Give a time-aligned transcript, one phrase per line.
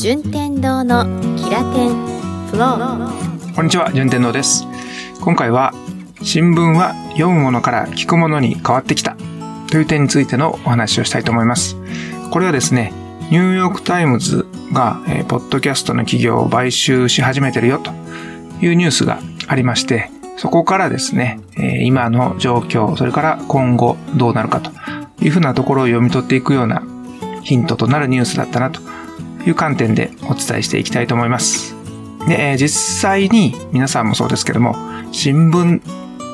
[0.00, 1.04] 順天堂の
[1.36, 1.90] キラテン
[2.46, 4.64] フローこんにちは、順天堂です。
[5.20, 5.74] 今回は、
[6.22, 9.14] 新聞は読むものから聞くものに変わってきた
[9.70, 11.76] という点についてのお話をしたいと思います。
[12.30, 12.94] これはですね、
[13.30, 17.90] ニューヨークタイムズが、えーポッドキャストの企業を買収し始めてるよと
[18.64, 24.70] いうニュースがありまして、そこからですね、えー今の状況、それから今後どうなるかと
[25.22, 26.82] いうふうなところを読み取っていくような
[27.42, 28.80] ヒントとなるニュースだったなと
[29.46, 31.74] いう観点でお伝えしていきたいと思います。
[32.28, 34.76] で、実際に皆さんもそうですけども、
[35.12, 35.80] 新聞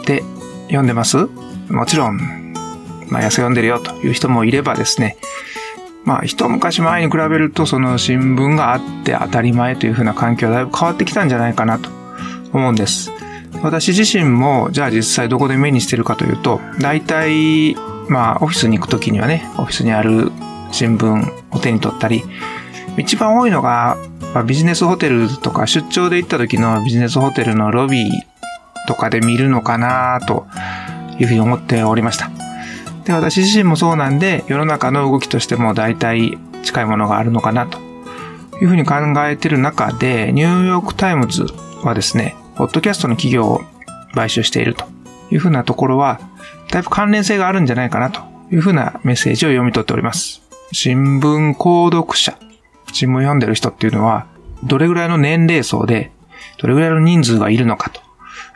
[0.03, 0.23] って
[0.67, 1.29] 読んでます？
[1.69, 2.53] もちろん、
[3.09, 5.17] まあ、安読んでるよという人もいればですね、
[6.05, 11.91] まあ、一昔前に比べると、その新聞があって当たり前というふうな環境はだいぶ変わってきたんじゃないかなと
[12.53, 13.11] 思うんです。
[13.63, 17.75] 私自身も、じゃあ実際どこで目にしてるかというと、大体、
[18.09, 20.31] まあ、オフィスに行くときにはね、オフィスにある
[20.73, 22.23] 新聞を手に取ったり、
[22.97, 23.97] 一番多いのが、
[24.35, 28.11] まあビジネスホテルとか出張で行った時のビジネスホテルのロビー
[28.87, 30.47] とかで見るのかなと
[31.19, 32.31] いうふうに思っておりました。
[33.05, 37.79] で、私自身もそうなんで、世の中の動きとしても大体近いものがあるのかなと
[38.61, 38.95] いうふうに考
[39.27, 41.47] えている中で、ニューヨークタイムズ
[41.85, 43.63] はですね、ポッドキャストの企業を
[44.15, 44.85] 買収していると
[45.31, 46.21] いうふうなところは、
[46.71, 50.43] だいぶ関連性があるんじゃないかなというふうなメッセージを読み取っております。
[50.73, 52.37] 新聞購読者、
[52.97, 54.27] 新聞読んでる人っていうのは、
[54.65, 56.13] どれぐらいの年齢層で、
[56.59, 58.01] どれぐらいの人数がいるのかと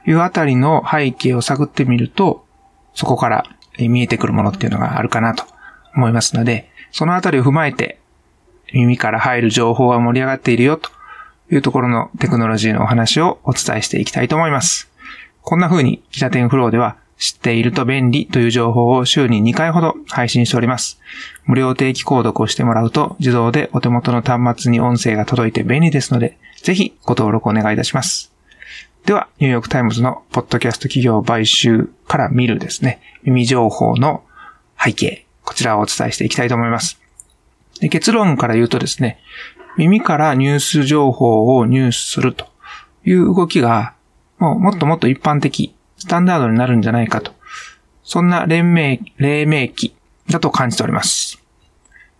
[0.06, 2.46] いうあたりの背景を探ってみると、
[2.94, 3.44] そこから
[3.78, 5.44] 見えてくるものっていうのがあるかなと
[5.94, 8.00] 思いますので、そのあたりを踏まえて、
[8.72, 10.90] 耳から入る情報は盛り上がっているよと
[11.50, 14.90] いうところのテクノロジーのお話をお伝えしていきたいと思います。
[15.42, 20.98] こんな風に、キラテンフローでは知っていると便利という情報を週に2回ほど配信しております。
[21.44, 28.32] 無料定期購読をしてもらうと自動でお手元の端末に音声が届いて便利ですので、ぜひご登録お願いいたします。
[29.04, 34.24] では、ニューヨークタイムズのポッドキャスト企業買収から見るですね、耳情報の
[34.82, 36.98] 背景、こちらをお伝えしていきたいと思います。
[37.80, 39.20] で結論から言うとですね、
[39.76, 42.46] 耳からニュース情報を入手すると
[43.04, 43.94] いう動きが、
[44.38, 47.32] もっともっと一般的、スタンダードになるんじゃないかと。
[48.02, 49.94] そんな連盟、黎明期
[50.28, 51.40] だと感じております。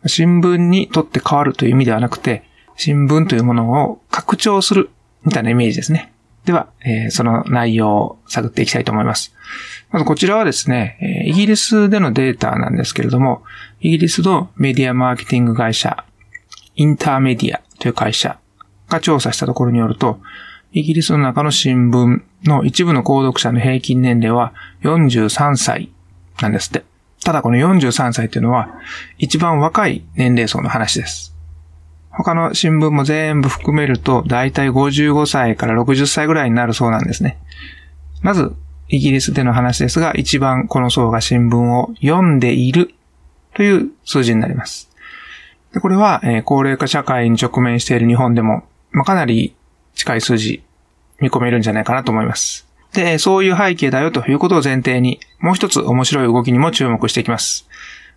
[0.07, 2.45] 新聞にとって変わるという意味ではなくて、
[2.77, 4.91] 新聞というものを拡張する
[5.25, 6.13] みたいなイメージですね。
[6.45, 9.35] では、えーその内容を探っていきたいと思います。
[9.91, 13.43] まずこちらはですね、イギリスでのデータなんですけれども、
[13.81, 16.05] イギリスのメディアマーケティング会社、
[16.77, 18.39] インターメディアという会社
[18.89, 20.21] が調査したところによると、
[20.73, 25.91] イギリスの中の新聞の一部の購読者の平均年齢は43歳
[26.41, 26.84] なんですって。
[27.25, 28.75] ただこの43歳っていうのは
[29.19, 31.34] 一番若い年齢層の話です。
[32.11, 37.39] 他の新聞も全部含めるとだいたい55歳から60歳ぐらいになるそうなんですね。
[38.23, 38.55] まず、
[38.89, 42.95] イギリスでの話ですが、一番この層が新聞を読んでいる
[43.55, 44.91] という数字になります。
[45.72, 49.55] でこれは、えー高齢化社会に直面している日本でも、まあ、かなり
[49.95, 50.65] 近い数字
[51.21, 52.67] 見込めるんじゃないかなと思います。
[52.93, 57.69] で、そういう背景だよということを前提に、もう一つ面白い動きにも注目していきます。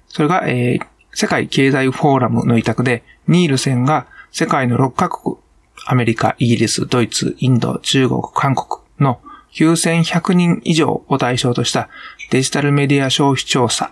[0.08, 5.38] それが、えー世界経済フォーラムの委託で、ニールセンが世界の6カ国、
[5.86, 9.20] アメリカ、イギリス、ドイツ、インド、中国、韓国の
[9.54, 11.90] 9100人以上を対象とした
[12.32, 13.92] デジタルメディア消費調査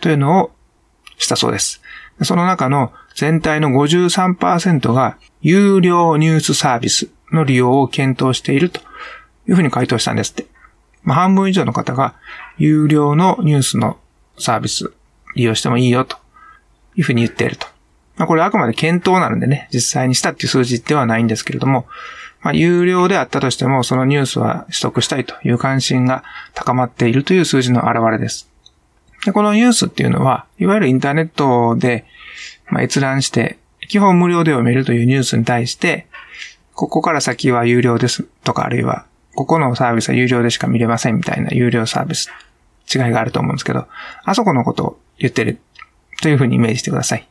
[0.00, 0.50] というのを
[1.18, 1.82] したそうです。
[2.22, 8.80] その中の全体の53%が有料ニュースサービスの利用を検討していると
[9.48, 10.46] いうふうに回答したんですって。
[11.02, 12.14] まあ、半分以上の方が
[12.56, 13.98] 有料のニュースの
[14.38, 14.92] サービス
[15.36, 16.16] 利用してもいいよと
[16.96, 17.66] いうふうに言っていると。
[18.16, 21.86] まあ、これあくまで検討なのでね、実際にしたっていう数字ではないんですけれども、
[22.42, 28.50] まあ、有料であったとしても、そのニュースは取得したいという関心が高まっているという数字の表れです。
[29.24, 32.04] で、このニュースっていうのは、いわゆるインターネットで、
[32.68, 33.58] まあ、閲覧して、
[33.88, 36.06] 基本無料で読めるというニュースに対して、
[36.74, 42.30] ここから先は有料ですとか、あるいは、ここのサービスは有料でしか見れませんみたいな有料サービス、
[42.92, 43.86] 違いがあると思うんですけど、
[44.24, 45.58] あそこのことを言ってる
[46.22, 47.28] というふうにイメージしてください。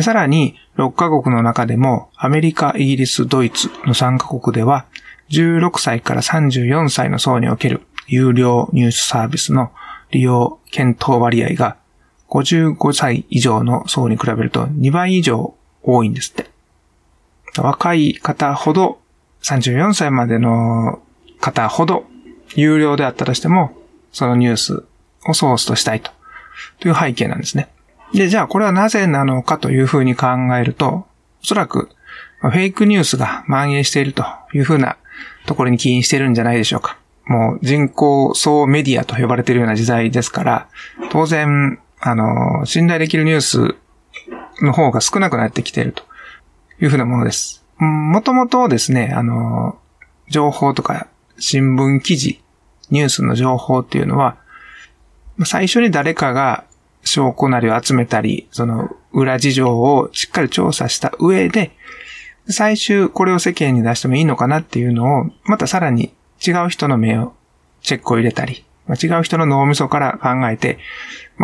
[0.00, 4.86] さらに、6カ国の中でも、アメリカ、イギリス、ドイツの3カ国では、
[5.30, 9.70] 16歳から34歳の層における有料ニュースサービスの
[10.10, 11.76] 利用検討割合が、
[12.30, 16.51] 55歳以上の層に比べると2倍以上多いんですって。
[17.60, 19.00] 若い方ほど、
[19.42, 21.02] 34歳までの
[21.40, 22.06] 方ほど、
[22.54, 23.72] 有料であったとしても、
[24.12, 24.84] そのニュース
[25.26, 26.10] をソースとしたいと、
[26.80, 27.68] という背景なんですね。
[28.14, 30.26] で、じゃあこれはなぜなのかというふうに考
[30.58, 31.06] えると、
[31.42, 31.88] おそらく
[32.40, 34.96] フェイクニュースが蔓延しているというふうな
[35.46, 36.98] ところに起因しているんじゃないでしょうか。
[37.26, 40.68] もう人口総メディアと呼ばれているような時代ですから、
[41.10, 43.76] 当然、あの、信頼できるニュース
[44.60, 46.02] の方が少なくなってきていると
[46.82, 47.64] いうふうなものです。
[47.78, 49.78] もともとですね、あの、
[50.28, 51.06] 情報とか
[51.38, 52.42] 新聞記事、
[52.90, 54.36] ニュースの情報っていうのは、
[55.44, 56.64] 最初に誰かが
[57.04, 61.70] 証拠なりを集めたり、その裏事情をしっかり調査した上で、
[62.48, 66.12] 最終これを世間に出してもいいのかなっていうのを、またさらに
[66.44, 67.34] 違う人の目を、
[67.80, 68.64] チェックを入れたり、
[69.00, 70.78] 違う人の脳みそから考えて、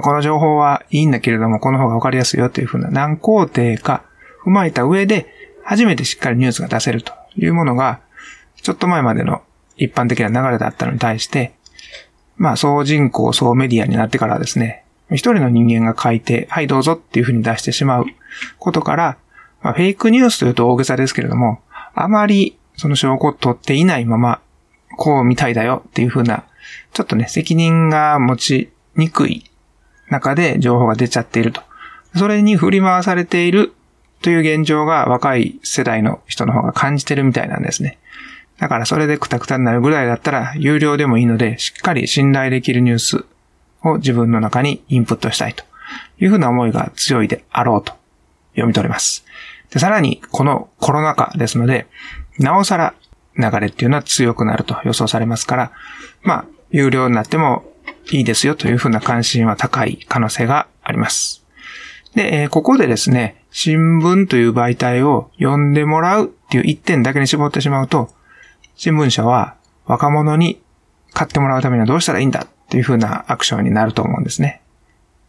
[0.02, 4.04] この情報はいいんだけれども、この方がわかりやすいよっていうふうな何工程か
[4.48, 5.26] 踏まえた上で、
[5.62, 8.00] 初めてしっかりニュースが出せるというものが、
[8.62, 9.42] ちょっと前までの
[9.76, 11.52] 一般的な流れだったのに対して、
[12.38, 18.06] まあ、総人口、総メディアになってからですね、一人の人間が書いて、はいどうぞっていうふうに出してしまう
[18.58, 19.18] ことから、
[19.62, 21.60] まあ、フェイクニュースというと大げさですけれども、
[21.94, 24.40] あまりその証拠を取っていないまま、
[24.96, 26.44] こうみたいだよっていうふうな、
[26.92, 29.44] ちょっとね、責任が持ちにくい
[30.08, 31.60] 中で情報が出ちゃっていると。
[32.16, 33.74] それに振り回されている
[34.22, 37.98] という現状が若い世代の人の方が感じてるみたいなんですね。
[38.58, 43.24] だからそれでクタクタになるぐらいだったら有料でもいいので、しっかり信頼できるニュース
[43.82, 45.64] を自分の中にインプットしたいと
[46.18, 47.92] いうふうな思いが強いであろうと
[48.52, 49.24] 読み取れます。
[49.70, 51.86] で、さらにこのコロナ禍ですので、
[52.38, 52.94] なおさら
[53.36, 55.72] 流れっていうのは強くなると予想されますから、
[56.22, 57.64] まあ、有料になっても
[58.10, 61.44] いいですよというふうな関心は高い可能性があります。
[62.14, 68.10] で、ここでですね、新聞という媒体を読んでもらうっていう一点だけに絞ってしまうと、
[68.76, 69.56] 新聞社は
[69.86, 70.60] 若者に
[71.12, 74.62] 買ってもらうためにはどうしたらいいんだっていうふうなアクションになると思うんですね。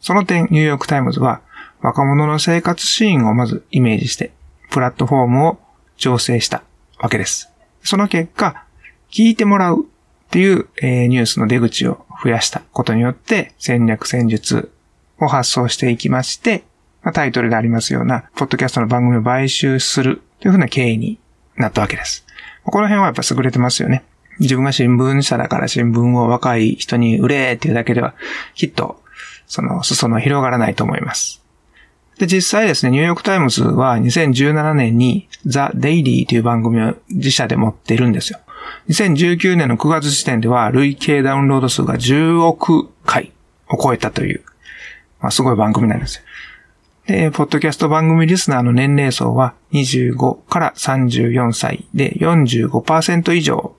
[0.01, 1.41] その点、ニューヨークタイムズは
[1.81, 4.31] 若者の生活シーンをまずイメージして、
[4.69, 5.59] プラットフォームを
[5.97, 6.63] 調整した
[6.99, 7.49] わけです。
[7.83, 8.65] その結果、
[9.11, 14.71] 聞いてもらうっていう、えー、ニュースの出口を増やしたことによって戦略戦術
[15.19, 16.63] を発想していきまして、
[17.03, 21.19] まあ、タイトルでありますような、ポッドキャストの番組を買収するというふうな経緯に
[21.55, 22.25] なったわけです。
[22.63, 24.03] この辺はやっぱ優れてますよね。
[24.39, 28.15] 自分が新聞社だから新聞を若い人に売れっていうだけでは、
[28.55, 29.01] きっと、
[29.47, 31.41] その裾の広がらないと思います。
[32.19, 38.39] で、実際ですね、ニューヨークタイムズは2017年に The Daily という番組を自社で持っているんですよ。
[38.89, 43.31] 2019年の9月時点では累計ダウンロード数が10億回
[43.69, 44.43] を超えたという、
[45.21, 46.23] まあ、すごい番組なんですよ。
[47.09, 53.75] で、ポッドキャスト番組リスナーの年齢層は25から34歳で45%以上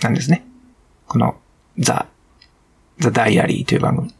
[0.00, 0.46] なんですね。
[1.08, 1.34] この
[1.76, 2.06] ザ・
[3.00, 4.14] The Daily という番組。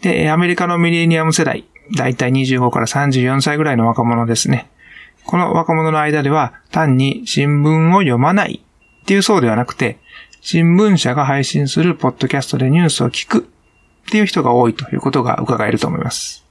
[0.00, 1.64] で、アメリカのミレニアム世代、
[1.96, 4.70] だいたい25から34歳ぐらいの若者ですね。
[5.24, 8.62] この若者の間では単に新聞を読まない
[9.02, 9.98] っていうそうではなくて、
[10.40, 16.45] 新聞社が配信するポッドキャストでニュースを聞くっていう人が多いということが伺えると思います。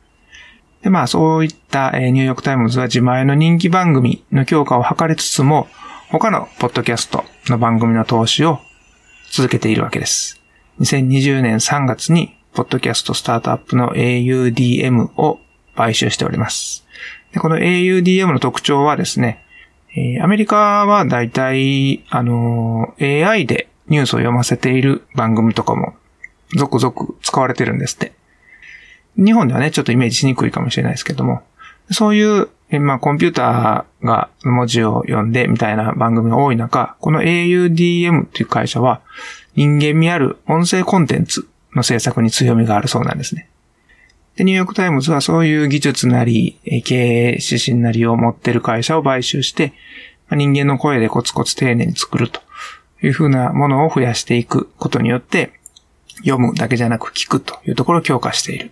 [0.85, 5.67] で、まあそういったニューヨークタイムズは自前の人気番組の強化を図りつつも、
[6.11, 8.59] 他のポッドキャストの番組の投資を
[9.31, 10.39] 続けているわけです。
[10.81, 15.39] 2020年3月に、ポッドキャストスタートアップの AUDM を
[15.75, 16.85] 買収しております。
[17.33, 19.43] でこの AUDM の特徴はですね、
[19.97, 25.95] えアメリカはだいたい、あの AI でニュースを読ませている番組とかも
[26.55, 28.13] 続々使われてるんですって。
[29.17, 31.43] 日本ではね、ちょっとイメージしにくいかもしれないですけども、
[31.91, 39.01] そういう、まあ、コンピューターが文字を読んでみたいな番組が多い中、この AUDM という会社は、
[39.55, 43.47] 人間味ある音声コンテンツの制作に強みがあるそうなんですね。
[44.35, 49.73] で、ニューヨークタイムズはそういう技術なり、経営指針なりを持ってる会社を買収して、
[50.31, 52.41] 人間の声でコツコツ丁寧に作ると
[53.01, 55.53] いうふうなものを増やしていくことによって、
[56.17, 58.71] 読むだけじゃなく聞くというところを強化している。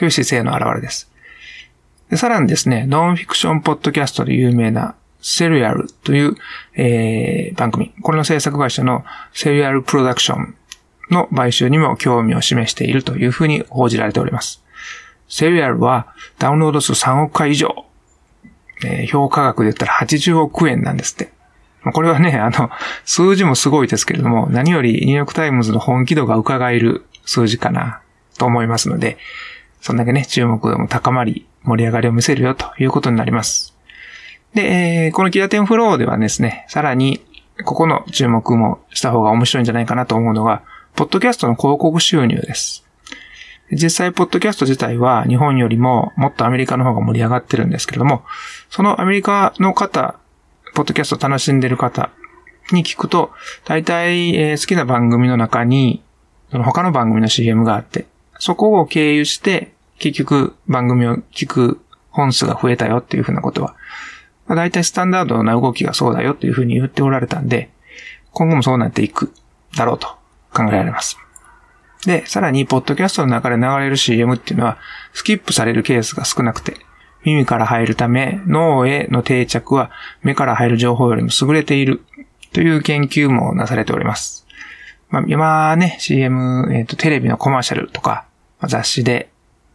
[0.00, 1.10] という姿勢の表れです。
[2.08, 6.36] でさらにですね、ノンフィクションポッドキャストで有名なSerial という、
[6.74, 7.92] えー、番組。
[8.00, 9.04] これの制作会社の
[9.34, 10.56] Serial Productions
[11.10, 14.64] の買収にも興味を示しているというふうに報じられております。
[15.28, 17.84] Serial はダウンロード数3億回以上。
[18.82, 21.30] えー、評価額で言ったら80億円なんですって。
[21.92, 22.70] これはね、あの、
[23.04, 28.00] 数字もすごいですけれども、何よりニューヨークタイムズの本気度が伺える数字かな
[28.38, 29.18] と思いますので、
[29.80, 33.76] そんだけね、注目度も高まり、盛り上がりを見せるよということになります。
[34.54, 34.62] で、
[35.06, 37.20] えー、このキラテンフローではですね、さらに、
[37.64, 40.62] ここの注目もした方が面白いんじゃないかなと思うのが、
[40.96, 42.84] ポッドキャストの広告収入です。
[43.72, 48.24] 実際、ポッドキャスト自体は日本よりももっとアメリカの方が盛り上がってるんですけれども、
[48.68, 50.16] そのアメリカの方、
[50.74, 52.10] ポッドキャスト楽しんでる方
[52.72, 53.30] に聞くと、
[53.64, 56.02] 大体、えー、好きな番組の中に、
[56.50, 58.06] その他の番組の CM があって、
[58.40, 61.80] そこを経由して、結局番組を聞く
[62.10, 63.76] 本数が増えたよっていうふうなことは、
[64.46, 67.70] まあ、大体スタンダードな動きがそうだよっていうふうに言っておられたんで、
[68.32, 69.32] 今後もそうなっていく
[69.76, 70.08] だろうと
[70.52, 71.18] 考えられます。
[72.06, 74.78] で、さらに、ポッドキャストの中で流れる CM っていうのは、
[75.12, 76.76] スキップされるケースが少なくて、
[77.24, 79.90] 耳から入るため、脳への定着は
[80.22, 82.00] 目から入る情報よりも優れている
[82.54, 84.46] という研究もなされております。
[85.10, 88.24] まあ、今ね、CM、えっ、ー、と、テレビのコマーシャルとか、
[88.68, 89.30] 雑誌で、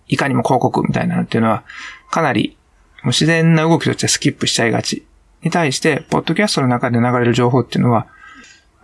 [0.08, 1.64] いかにも広告みたいなのっていうのは、
[2.12, 2.58] かなり
[3.06, 5.06] 自然な動きとしてスキップしちゃいがち。
[5.44, 8.08] に対して、ポッドキャストの中で流れる情報っていうのは、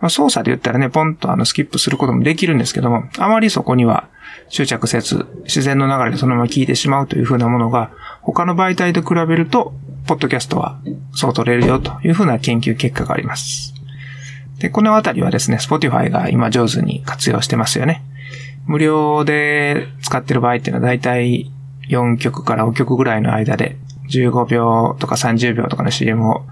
[0.00, 4.08] まあ、操作で言ったらね、ポンとあのスキップすることもできるんですけども、あまりそこには
[4.48, 7.90] 執着せず、自然の流れでそのまま聞いてしまうというふうなものが、
[8.20, 9.74] 他の媒体と比べると、
[10.06, 10.80] ポッドキャストは
[11.14, 13.74] そう取れるよというふうな研究結果があります。
[14.58, 18.02] で、このあたりはですね、Spotify が今上手に活用してますよね。
[18.66, 21.50] 無料で使ってる場合っていうのはだいたい
[21.88, 23.76] 4曲から5曲ぐらいの間で
[24.10, 26.44] 15秒とか30秒とかの CM を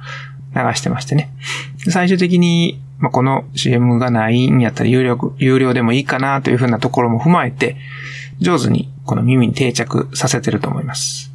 [0.55, 1.33] 流してましてね。
[1.89, 7.77] 最終的にまあ、この CM がないんやったら有料、有料でもいいかなというふうなところも踏まえて、
[8.41, 11.33] 上手にこの耳に定着させてると思います。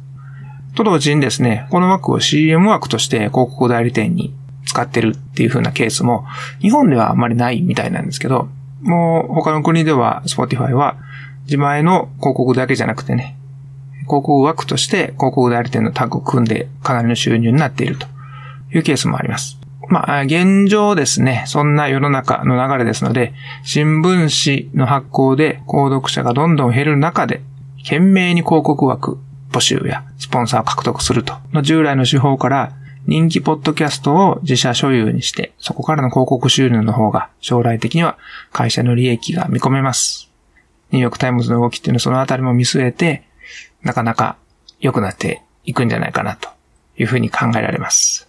[0.76, 4.32] と同時にですね、この枠を CM 枠として広告代理店に
[4.64, 6.24] 使ってるっていう風なケースも、
[6.60, 8.48] 日本ではあまりないみたいなんですけど、
[8.82, 10.96] もう他の国では Spotify は
[11.44, 13.36] 自前の広告だけじゃなくてね、
[14.02, 18.06] 広告枠として広告代理店のタッグを組んでかなりの収入になっていると
[18.72, 19.58] いうケースもあります。
[19.88, 27.42] まあ、現状ですね、そんな世の中の流れですので、新聞紙の発行で購読者がどんどん減る中で、
[27.84, 29.18] 懸命に広告枠
[29.52, 32.72] 募集やスポンサーを獲得するとの従来の手法から
[33.06, 38.18] 人気ポッドキャストを自社所有にして、そこからの広告収入の方が将来的には
[38.52, 40.30] 会社の利益が見込めます。
[40.90, 43.22] ニューヨークタイムズの動きっていうのはそのあたりも見据えて、
[43.82, 44.36] なかなか
[44.80, 46.48] 良くなっていくんじゃないかなと
[46.98, 48.28] いうふうに考えられます。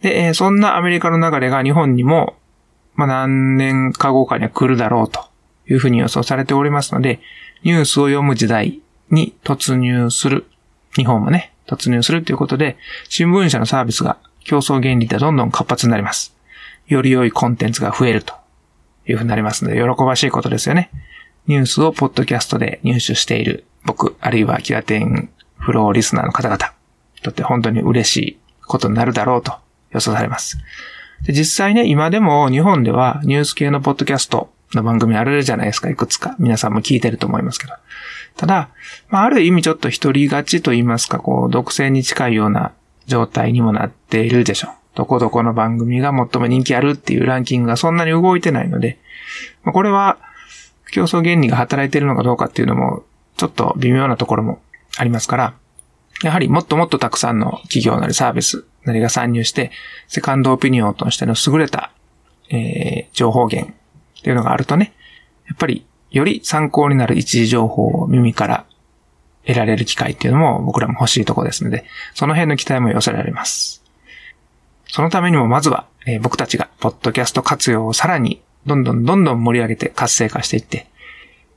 [0.00, 2.36] で、そんなアメリカの流れが日本にも、
[2.94, 5.20] まあ、何年か後かには来るだろうと
[5.68, 7.20] いうふうに予想されておりますので、
[7.64, 8.80] ニュースを読む時代
[9.10, 10.46] に突入する。
[10.94, 12.76] 日本もね、突入するということで、
[13.08, 16.34] 新聞社のサービスが競争原理でどんどん活発になります。
[16.86, 18.34] より良いコンテンツが増えると
[19.06, 20.90] いうふうになりますので、喜ばしいことですよね。
[21.46, 26.72] ニュースをポッドキャストで入手している僕、あるいはキラテンフローリスナーの方々
[27.14, 29.54] にとって本当に嬉しいことになるだろうと
[29.92, 30.58] 予想されます。
[31.24, 36.36] で実際ね、今でも日本ではニュース系のポッドキャストの番組あるじゃないですか、いくつか。
[36.38, 37.72] 皆さんも聞いてると思いますけど。
[38.36, 38.68] ただ、
[39.08, 42.72] まあ、ある意味ちょっと一人勝ちと言いますか、こう、独占に近いような
[43.06, 44.70] 状態にもなっているでしょう。
[44.94, 48.98] どこどこの番組が最も人気あるっていうランキングがそんなに動いてないので、
[49.62, 50.18] まあ、これは
[50.90, 53.04] 競争原理が働いているのかどうかっていうのも、
[53.36, 54.60] ちょっと微妙なところも
[54.96, 55.54] ありますから、
[56.22, 59.70] やはりもっともっとたくさんの企業なりサービスなりが参入して、
[60.08, 61.90] セカンドオピニオンとしての優れた、
[62.50, 64.94] えー、情報源っていうのがあるとね、
[65.46, 65.84] やっぱり
[66.16, 68.66] より参考になる一次情報を耳から
[69.46, 73.82] 得られる機会っていうのも僕らも欲しいとこですので、その辺の期待も寄せられます。
[74.88, 80.86] そのためにもまずは、えー、僕たちがポッドキャスト活用をさらにどんどんどんどん盛り上げて活性化していって、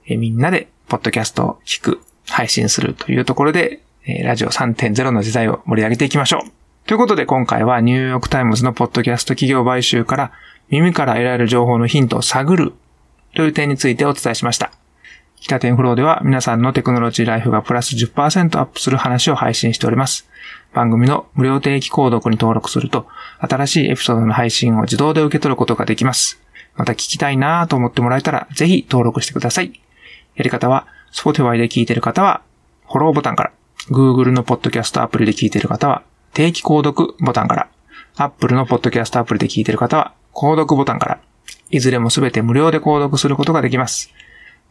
[0.06, 6.51] えー、みんなでポッドキャストを聞く、配信するというところで、えー、ラジオ3.0の時代を盛り上げていきましょう。
[6.86, 10.32] ということで今回はニューヨークタイムズのポッドキャスト企業買収から
[10.70, 12.74] 耳から得られる情報のヒントを探る
[13.39, 14.69] という点についてお伝えしました。
[15.39, 20.29] 北店フローでは皆さんのテクノロジーライフがプラス10%アップする話を配信しております。
[20.74, 23.08] 番組の無料定期購読に登録すると、
[23.39, 26.41] 新しいエピソードの配信を自動で受け取ることができます。
[26.75, 29.72] また聞きたいなぁと思ってもらえたら、ぜひ登録してください。
[30.36, 32.41] やり方は、Spotify で聞いている方は、
[32.88, 33.51] フォローボタンから、
[33.89, 36.03] Google のポッドキャストアプリで聞いている方は、
[36.34, 37.69] 定期購読ボタンから、
[38.17, 41.19] Apple のポッドキャストアプリで聞いている方は、購読ボタンから、
[41.70, 44.12] いずれもすべて無料で購読することができます。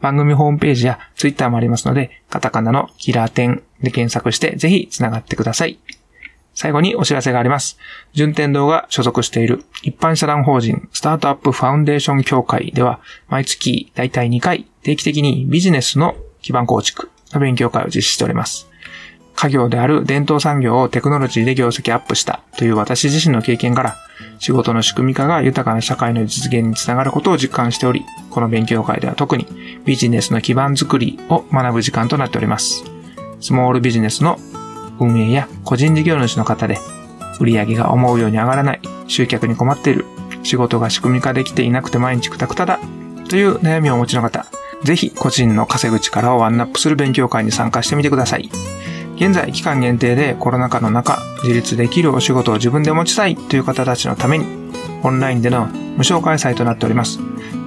[0.01, 5.79] 番組ホームページや Twitter もありますので、カタカナのキラー店で検索してぜひ繋がってください。
[6.53, 7.77] 最後にお知らせがあります。
[8.13, 18.68] 順天堂が所属している一般社団法人スタートアップファウンデーション協会では、毎月だいたい2回定期的にビジネスの基盤構築の勉強会を実施しております。
[19.41, 23.95] 家業である伝統産業をテクノロジーで業績アップしたという私自身の経験から
[24.37, 29.47] 仕事の仕組み化が豊かな社会の実現につながることを実感しており、この勉強会では特に
[29.85, 32.83] ビジネスの基盤づくりを学ぶ時間となっております。
[33.39, 34.37] スモールビジネスの
[34.99, 36.77] 運営や個人事業主の方で
[37.39, 40.03] 売上が思うように上がらない、集客に困っている、
[40.43, 42.77] 仕事が仕組み化できていなくて毎日くたくただ
[43.29, 44.45] という悩みをお持ちの方、
[44.83, 48.49] ぜひ個人の稼ぐ力をワンナップする勉強会に参加してみてください。
[49.19, 54.45] 現在期間限定でコロナ禍の中、自立できるお仕事を自分で持ちたいという方たちのために、
[55.03, 57.19] オンラインでの無償開催となっております。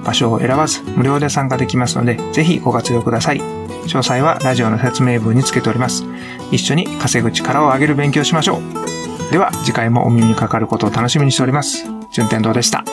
[0.03, 3.39] 場所を選ばず無料で参加できますので、ぜひご活用ください。
[3.39, 6.03] 詳細はラジオの説明文につけております。
[6.51, 9.31] 一緒に稼ぐ力を上げる勉強しましょう。
[9.31, 11.85] では次回もお耳にかかることを楽しみにしております。
[12.11, 12.83] 順天堂でした。